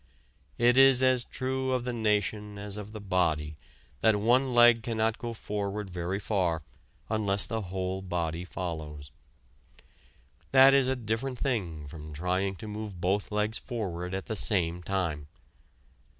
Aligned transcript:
It 0.57 0.79
is 0.79 1.03
as 1.03 1.23
true 1.23 1.73
of 1.73 1.83
the 1.83 1.93
nation 1.93 2.57
as 2.57 2.75
of 2.75 2.89
the 2.91 2.99
body 2.99 3.53
that 3.99 4.15
one 4.15 4.51
leg 4.55 4.81
cannot 4.81 5.19
go 5.19 5.31
forward 5.31 5.91
very 5.91 6.17
far 6.17 6.63
unless 7.07 7.45
the 7.45 7.61
whole 7.61 8.01
body 8.01 8.43
follows. 8.43 9.11
That 10.53 10.73
is 10.73 10.87
a 10.89 10.95
different 10.95 11.37
thing 11.37 11.85
from 11.87 12.13
trying 12.13 12.55
to 12.55 12.67
move 12.67 12.99
both 12.99 13.31
legs 13.31 13.59
forward 13.59 14.15
at 14.15 14.25
the 14.25 14.35
same 14.35 14.81
time. 14.81 15.27